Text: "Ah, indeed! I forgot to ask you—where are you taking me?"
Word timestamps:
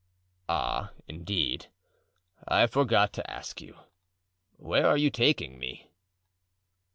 "Ah, 0.49 0.93
indeed! 1.07 1.67
I 2.47 2.65
forgot 2.65 3.13
to 3.13 3.29
ask 3.31 3.61
you—where 3.61 4.87
are 4.87 4.97
you 4.97 5.11
taking 5.11 5.59
me?" 5.59 5.91